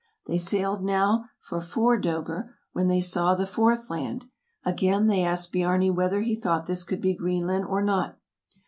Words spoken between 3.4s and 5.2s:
fourth land. Again